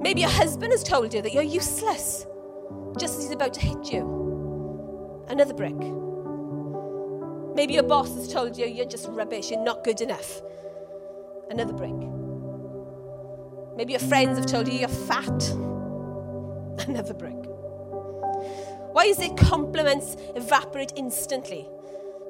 [0.01, 2.27] Maybe your husband has told you that you're useless
[2.99, 5.25] just as he's about to hit you.
[5.29, 5.77] Another brick.
[7.55, 10.41] Maybe your boss has told you you're just rubbish, you're not good enough.
[11.51, 11.95] Another brick.
[13.77, 15.51] Maybe your friends have told you you're fat.
[16.89, 17.37] Another brick.
[18.93, 21.69] Why is it compliments evaporate instantly,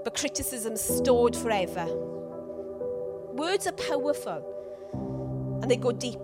[0.04, 1.86] but criticism stored forever?
[3.32, 6.18] Words are powerful and they go deep.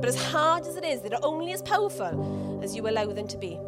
[0.00, 3.36] But as hard as it is, they're only as powerful as you allow them to
[3.36, 3.58] be.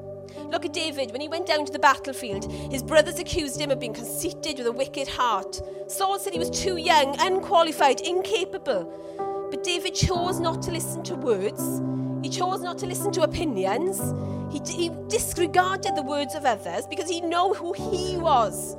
[0.50, 1.12] Look at David.
[1.12, 4.66] When he went down to the battlefield, his brothers accused him of being conceited with
[4.66, 5.60] a wicked heart.
[5.88, 9.48] Saul said he was too young, unqualified, incapable.
[9.50, 11.80] But David chose not to listen to words.
[12.22, 14.00] He chose not to listen to opinions.
[14.52, 18.76] He, he disregarded the words of others because he knew who he was.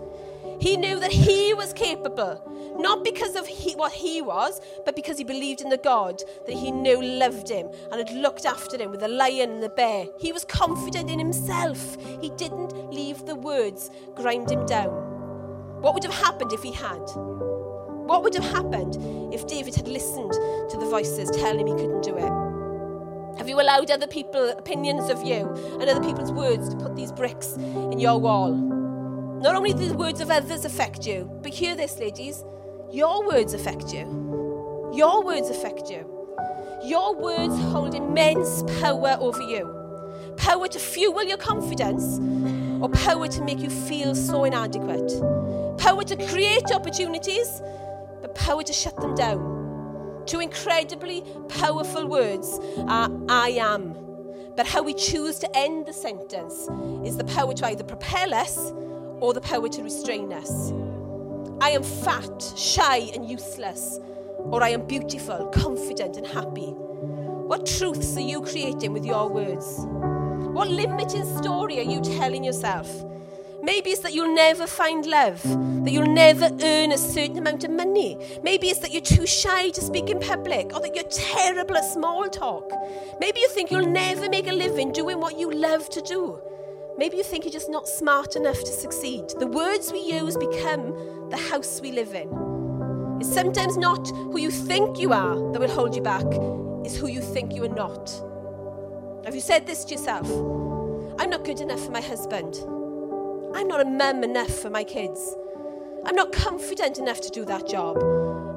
[0.59, 5.17] He knew that he was capable, not because of he, what he was, but because
[5.17, 8.91] he believed in the God that he knew loved him and had looked after him
[8.91, 10.05] with the lion and the bear.
[10.19, 11.97] He was confident in himself.
[12.21, 14.91] He didn't leave the words grind him down.
[15.81, 16.99] What would have happened if he had?
[17.15, 18.97] What would have happened
[19.33, 23.37] if David had listened to the voices telling him he couldn't do it?
[23.37, 25.47] Have you allowed other people's opinions of you
[25.79, 28.78] and other people's words to put these bricks in your wall?
[29.41, 32.43] Not only do the words of others affect you, but hear this, ladies,
[32.91, 34.91] your words affect you.
[34.93, 36.05] Your words affect you.
[36.83, 39.79] Your words hold immense power over you
[40.39, 42.19] power to fuel your confidence,
[42.81, 45.11] or power to make you feel so inadequate.
[45.77, 47.61] Power to create opportunities,
[48.21, 50.23] but power to shut them down.
[50.25, 53.95] Two incredibly powerful words are I am.
[54.55, 56.67] But how we choose to end the sentence
[57.05, 58.71] is the power to either propel us
[59.19, 60.71] or the power to restrain us.
[61.61, 63.99] I am fat, shy, and useless,
[64.37, 66.71] or I am beautiful, confident, and happy.
[67.49, 69.85] What truths are you creating with your words?
[70.53, 72.89] What limiting story are you telling yourself?
[73.61, 75.43] Maybe it's that you'll never find love,
[75.83, 78.17] that you'll never earn a certain amount of money.
[78.41, 81.83] Maybe it's that you're too shy to speak in public, or that you're terrible at
[81.83, 82.71] small talk.
[83.19, 86.39] Maybe you think you'll never make a living doing what you love to do.
[86.99, 89.29] Maybe you think you're just not smart enough to succeed.
[89.39, 92.27] The words we use become the house we live in.
[93.21, 96.25] It's sometimes not who you think you are that will hold you back,
[96.83, 98.09] it's who you think you are not.
[99.23, 100.29] Have you said this to yourself?
[101.21, 102.55] I'm not good enough for my husband.
[103.55, 105.37] I'm not a mum enough for my kids.
[106.05, 107.97] I'm not confident enough to do that job.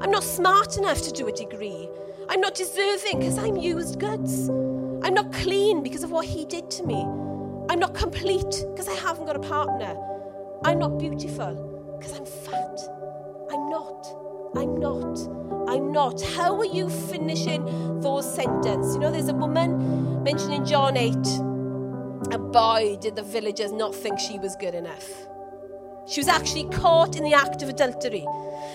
[0.03, 1.89] I'm not smart enough to do a degree.
[2.29, 4.49] I'm not deserving because I'm used goods.
[4.49, 7.07] I'm not clean because of what he did to me.
[7.69, 9.97] I'm not complete because I haven't got a partner.
[10.65, 12.81] I'm not beautiful because I'm fat.
[13.53, 14.07] I'm not.
[14.55, 15.19] I'm not.
[15.69, 16.21] I'm not.
[16.21, 18.95] How are you finishing those sentences?
[18.95, 21.15] You know, there's a woman mentioned in John 8.
[21.15, 25.09] And boy, did the villagers not think she was good enough.
[26.07, 28.27] She was actually caught in the act of adultery.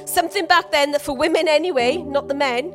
[0.06, 2.74] Something back then that for women anyway, not the men,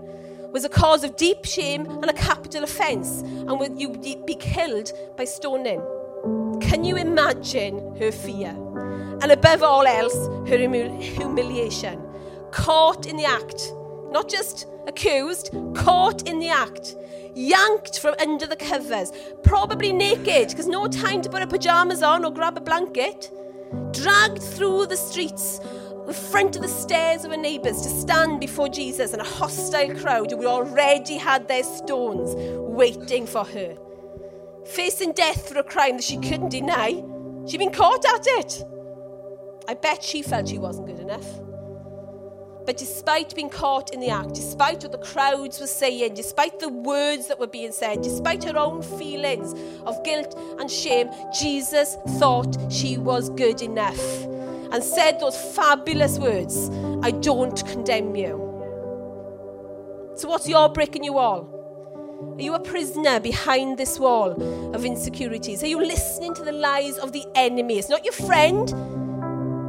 [0.52, 4.92] was a cause of deep shame and a capital offence, and would you be killed
[5.16, 5.82] by stoning.
[6.62, 8.50] Can you imagine her fear?
[9.20, 10.14] And above all else,
[10.48, 12.00] her humiliation.
[12.50, 13.72] Caught in the act.
[14.10, 16.94] Not just accused, caught in the act.
[17.34, 19.12] Yanked from under the covers.
[19.42, 23.30] Probably naked, because no time to put her pyjamas on or grab a blanket.
[23.90, 25.60] Dragged through the streets
[26.06, 29.94] in front of the stares of her neighbours to stand before Jesus and a hostile
[29.96, 33.76] crowd who already had their stones waiting for her
[34.66, 37.02] facing death for a crime that she couldn't deny.
[37.46, 38.64] She'd been caught at it.
[39.68, 41.26] I bet she felt she wasn't good enough.
[42.64, 46.68] But despite being caught in the act, despite what the crowds were saying, despite the
[46.68, 52.56] words that were being said, despite her own feelings of guilt and shame, Jesus thought
[52.70, 54.24] she was good enough
[54.72, 56.70] and said those fabulous words
[57.02, 58.48] I don't condemn you.
[60.14, 61.61] So, what's your brick in your wall?
[62.22, 64.30] Are you a prisoner behind this wall
[64.74, 65.62] of insecurities?
[65.62, 67.78] Are you listening to the lies of the enemy?
[67.78, 68.62] It's not your friend,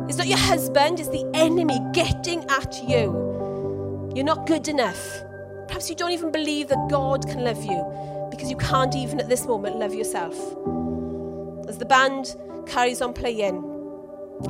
[0.08, 4.12] it's not your husband, it's the enemy getting at you.
[4.16, 5.24] You're not good enough.
[5.68, 7.84] Perhaps you don't even believe that God can love you
[8.32, 10.36] because you can't even at this moment love yourself.
[11.68, 12.36] As the band
[12.68, 13.58] carries on playing,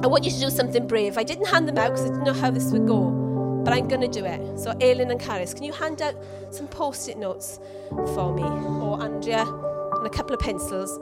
[0.02, 1.18] I want you to do something brave.
[1.18, 3.23] I didn't hand them out because I didn't know how this would go.
[3.64, 4.60] But I'm going to do it.
[4.60, 6.16] So, Aileen and Caris, can you hand out
[6.52, 7.60] some post it notes
[7.90, 8.44] for me?
[8.44, 10.98] Or Andrea, and a couple of pencils.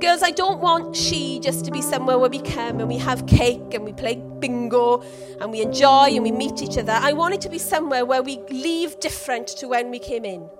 [0.00, 3.26] Girls, I don't want she just to be somewhere where we come and we have
[3.26, 5.02] cake and we play bingo
[5.40, 6.92] and we enjoy and we meet each other.
[6.92, 10.50] I want it to be somewhere where we leave different to when we came in.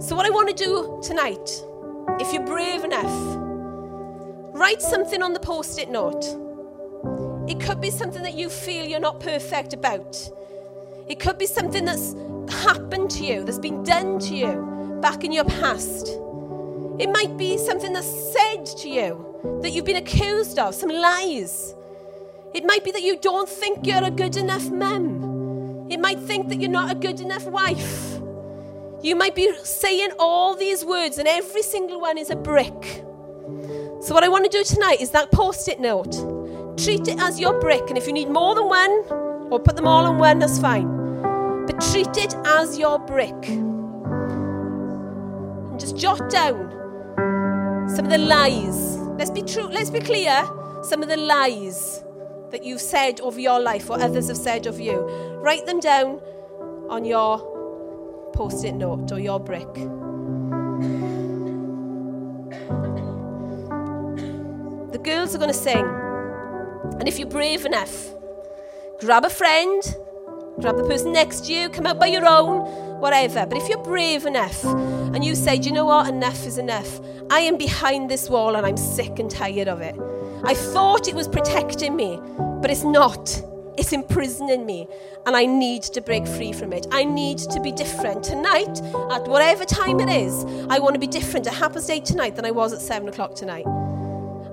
[0.00, 1.64] So, what I want to do tonight,
[2.18, 3.36] if you're brave enough,
[4.52, 6.47] write something on the post it note.
[7.48, 10.30] It could be something that you feel you're not perfect about.
[11.08, 12.14] It could be something that's
[12.62, 16.08] happened to you, that's been done to you back in your past.
[16.98, 21.74] It might be something that's said to you that you've been accused of, some lies.
[22.52, 25.86] It might be that you don't think you're a good enough mum.
[25.90, 28.20] It might think that you're not a good enough wife.
[29.00, 33.04] You might be saying all these words, and every single one is a brick.
[34.02, 36.37] So, what I want to do tonight is that post it note.
[36.78, 38.90] Treat it as your brick, and if you need more than one,
[39.50, 40.86] or put them all in one, that's fine.
[41.66, 43.48] But treat it as your brick.
[45.70, 46.70] And just jot down
[47.88, 48.96] some of the lies.
[49.18, 50.48] Let's be true, let's be clear.
[50.84, 52.04] Some of the lies
[52.50, 55.00] that you've said over your life or others have said of you.
[55.42, 56.20] Write them down
[56.88, 59.74] on your post it note or your brick.
[64.92, 66.07] The girls are going to sing.
[66.98, 68.08] And if you're brave enough,
[69.00, 69.82] grab a friend,
[70.60, 72.60] grab the person next to you, come out by your own,
[73.00, 73.46] whatever.
[73.46, 76.08] But if you're brave enough and you say, Do you know what?
[76.08, 77.00] Enough is enough.
[77.30, 79.94] I am behind this wall and I'm sick and tired of it.
[80.44, 82.20] I thought it was protecting me,
[82.60, 83.42] but it's not.
[83.76, 84.88] It's imprisoning me,
[85.24, 86.88] and I need to break free from it.
[86.90, 88.24] I need to be different.
[88.24, 88.80] Tonight,
[89.12, 92.34] at whatever time it is, I want to be different at half past eight tonight
[92.34, 93.66] than I was at seven o'clock tonight.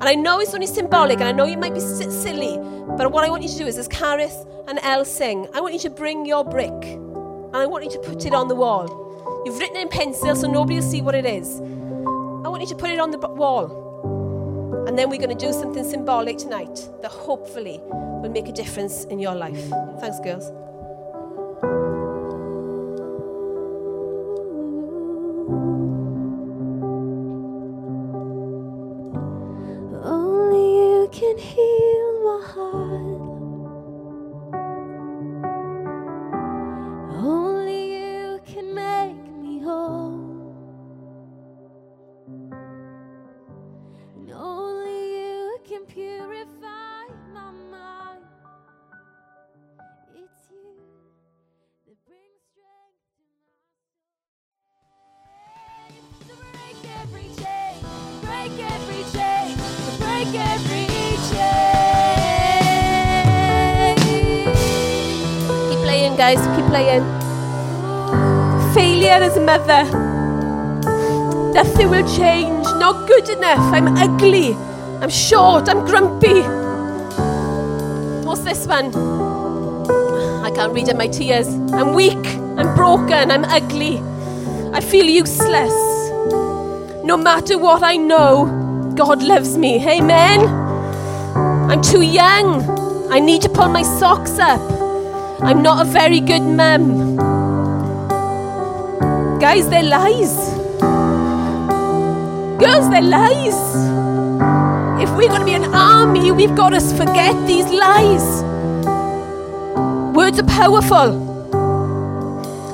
[0.02, 2.58] And I know it's only symbolic, and I know you might be silly,
[2.98, 5.74] but what I want you to do is, as Carith and Elle sing, I want
[5.74, 9.44] you to bring your brick, and I want you to put it on the wall.
[9.46, 11.60] You've written it in pencil, so nobody will see what it is.
[11.60, 14.86] I want you to put it on the wall.
[14.88, 19.06] And then we're going to do something symbolic tonight that hopefully will make a difference
[19.06, 19.70] in your life.
[20.00, 20.52] Thanks, girls.
[31.38, 31.75] You
[66.26, 66.42] guys.
[66.56, 67.06] Keep playing.
[68.74, 69.84] Failure as a mother.
[71.54, 72.66] Nothing will change.
[72.84, 73.60] Not good enough.
[73.76, 74.56] I'm ugly.
[75.02, 75.70] I'm short.
[75.70, 76.42] I'm grumpy.
[78.26, 78.88] What's this one?
[80.44, 81.48] I can't read in my tears.
[81.80, 82.26] I'm weak.
[82.58, 83.30] I'm broken.
[83.30, 84.00] I'm ugly.
[84.74, 85.76] I feel useless.
[87.04, 89.74] No matter what I know, God loves me.
[89.88, 90.40] Amen.
[91.70, 92.48] I'm too young.
[93.12, 94.75] I need to pull my socks up.
[95.42, 97.18] I'm not a very good mum.
[99.40, 100.34] Guys, they're lies.
[102.60, 103.56] Girls, they're lies.
[105.04, 108.44] If we're going to be an army, we've got to forget these lies.
[110.16, 111.22] Words are powerful.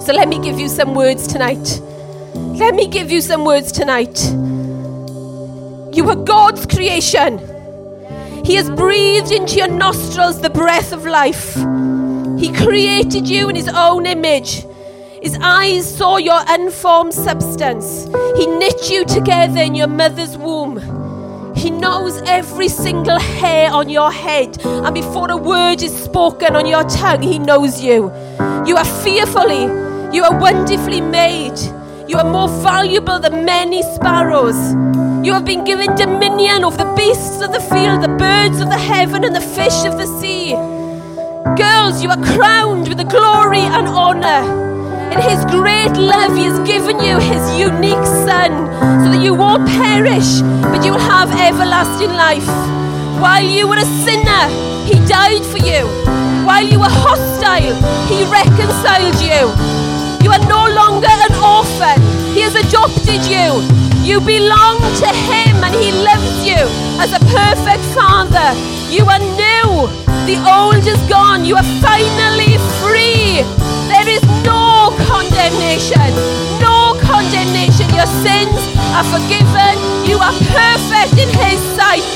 [0.02, 1.82] So let me give you some words tonight.
[2.36, 4.24] Let me give you some words tonight.
[5.94, 7.40] You are God's creation.
[8.46, 11.58] He has breathed into your nostrils the breath of life.
[12.42, 14.66] He created you in His own image.
[15.22, 18.06] His eyes saw your unformed substance.
[18.36, 20.80] He knit you together in your mother's womb.
[21.56, 26.66] He knows every single hair on your head, and before a word is spoken on
[26.66, 28.12] your tongue, He knows you.
[28.66, 29.66] You are fearfully,
[30.12, 31.60] you are wonderfully made.
[32.08, 34.58] You are more valuable than many sparrows.
[35.24, 38.80] You have been given dominion over the beasts of the field, the birds of the
[38.80, 40.56] heaven, and the fish of the sea.
[41.42, 44.46] Girls, you are crowned with the glory and honor.
[45.12, 48.70] In His great love, He has given you His unique Son
[49.02, 52.46] so that you won't perish, but you will have everlasting life.
[53.20, 54.46] While you were a sinner,
[54.86, 55.90] He died for you.
[56.46, 57.74] While you were hostile,
[58.06, 59.50] He reconciled you.
[60.22, 61.98] You are no longer an orphan,
[62.38, 63.66] He has adopted you.
[64.06, 66.70] You belong to Him and He loves you
[67.02, 68.54] as a perfect Father.
[68.94, 70.11] You are new.
[70.32, 71.44] The old is gone.
[71.44, 73.44] You are finally free.
[73.92, 76.08] There is no condemnation.
[76.64, 77.92] No condemnation.
[77.92, 78.56] Your sins
[78.96, 79.76] are forgiven.
[80.08, 82.08] You are perfect in His sight.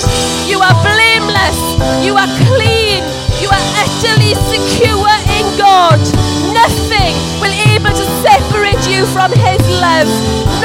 [0.48, 1.60] You are blameless.
[2.06, 3.04] You are clean.
[3.46, 6.02] You are utterly secure in God.
[6.50, 10.10] Nothing will able to separate you from His love.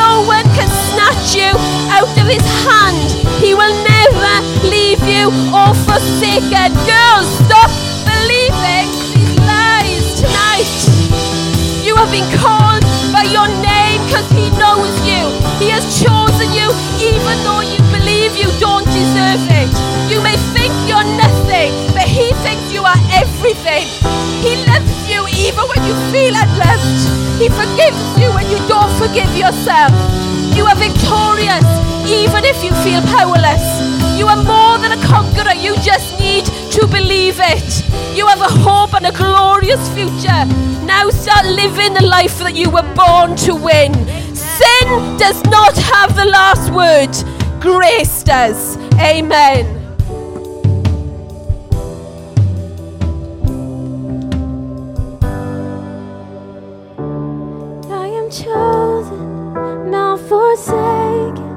[0.00, 1.52] No one can snatch you
[1.92, 3.04] out of His hand.
[3.36, 4.32] He will never
[4.64, 6.72] leave you or forsaken.
[6.88, 7.68] Girls, stop
[8.08, 10.72] believing these lies tonight.
[11.84, 12.80] You have been called
[13.12, 15.28] by your name because He knows you.
[15.60, 17.79] He has chosen you even though you
[22.90, 23.86] are everything.
[24.42, 27.00] He loves you even when you feel unloved.
[27.38, 29.94] He forgives you when you don't forgive yourself.
[30.56, 31.66] You are victorious
[32.10, 33.62] even if you feel powerless.
[34.18, 35.54] You are more than a conqueror.
[35.54, 37.70] You just need to believe it.
[38.16, 40.44] You have a hope and a glorious future.
[40.84, 43.94] Now start living the life that you were born to win.
[44.34, 44.86] Sin
[45.16, 47.12] does not have the last word,
[47.60, 48.76] grace does.
[48.98, 49.79] Amen.
[58.30, 61.50] Chosen, not forsaken.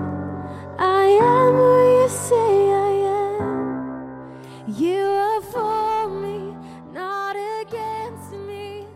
[0.80, 2.92] I am who you say I
[3.30, 4.42] am.
[4.68, 6.56] You are for me,
[6.92, 8.88] not against me.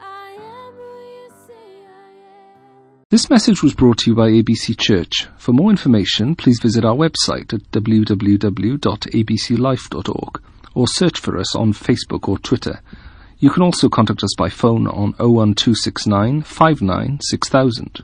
[0.00, 3.06] I am who you say I am.
[3.08, 5.26] This message was brought to you by ABC Church.
[5.38, 10.42] For more information, please visit our website at www.abclife.org
[10.74, 12.82] or search for us on Facebook or Twitter.
[13.44, 18.00] You can also contact us by phone on 01269 59 6000.